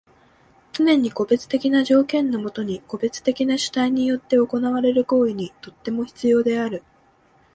[0.73, 6.81] つねに個別的な条件のもとに個別的な主体によって行われる行為にとっても必要である。